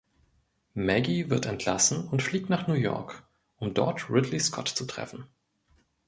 [0.73, 3.21] Maggie wird entlassen und fliegt nach New York,
[3.57, 5.27] um dort Ridley Scott zu treffen.